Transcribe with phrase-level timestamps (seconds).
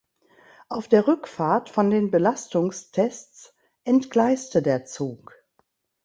[0.67, 3.53] Auf der Rückfahrt von den Belastungstests
[3.83, 5.35] entgleiste der Zug.